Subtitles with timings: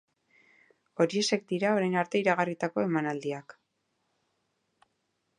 [1.03, 3.55] Horiexek dira orain arte iragarritako emanaldiak.